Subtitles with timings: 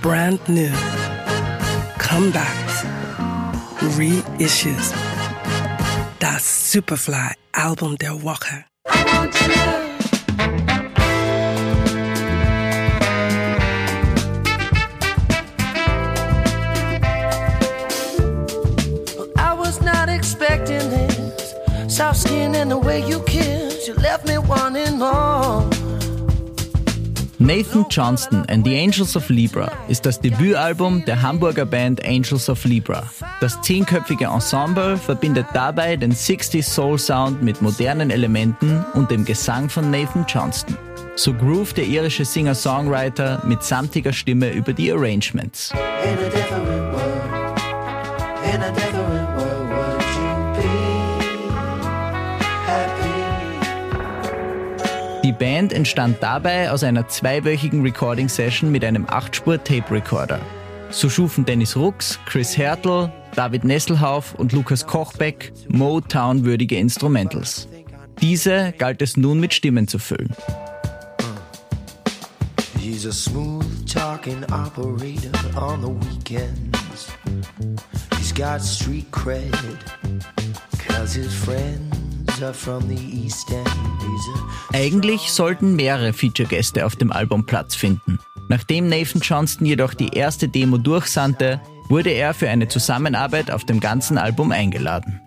[0.00, 0.72] brand new,
[1.98, 2.84] comebacks,
[3.96, 4.92] reissues.
[6.18, 8.64] Das Superfly-Album der Woche.
[19.36, 21.54] I was not expecting this.
[21.88, 25.68] Soft skin and the way you kiss, you left me wanting more.
[27.42, 32.62] Nathan Johnston and the Angels of Libra ist das Debütalbum der Hamburger Band Angels of
[32.66, 33.02] Libra.
[33.40, 39.70] Das zehnköpfige Ensemble verbindet dabei den 60s Soul Sound mit modernen Elementen und dem Gesang
[39.70, 40.76] von Nathan Johnston.
[41.16, 45.72] So groove der irische Singer-Songwriter mit samtiger Stimme über die Arrangements.
[45.72, 45.90] World,
[49.70, 50.68] would you be
[52.66, 53.39] happy?
[55.30, 60.40] Die Band entstand dabei aus einer zweiwöchigen Recording-Session mit einem 8-Spur-Tape-Recorder.
[60.90, 67.68] So schufen Dennis Rux, Chris Hertel, David Nesselhauf und Lukas Kochbeck Motown-würdige Instrumentals.
[68.20, 70.34] Diese galt es nun mit Stimmen zu füllen.
[72.76, 77.06] He's a smooth talking operator on the weekends.
[78.18, 79.54] He's got street cred,
[80.88, 82.09] cause his friends
[84.72, 88.18] Eigentlich sollten mehrere Feature-Gäste auf dem Album Platz finden.
[88.48, 93.80] Nachdem Nathan Johnston jedoch die erste Demo durchsandte, wurde er für eine Zusammenarbeit auf dem
[93.80, 95.20] ganzen Album eingeladen.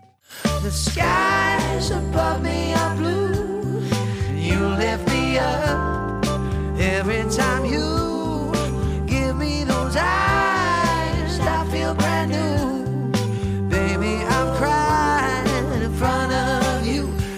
[6.80, 7.93] Every time you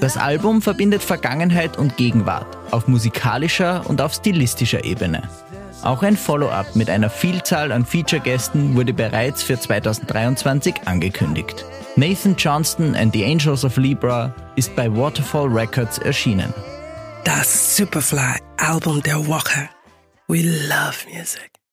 [0.06, 5.23] Das Album verbindet Vergangenheit und Gegenwart auf musikalischer und auf stilistischer Ebene.
[5.81, 11.66] Auch ein Follow-up mit einer Vielzahl an Feature-Gästen wurde bereits für 2023 angekündigt.
[11.96, 16.53] Nathan Johnston and the Angels of Libra ist bei Waterfall Records erschienen.
[17.24, 19.69] Das Superfly-Album der Woche.
[20.28, 21.56] We love music.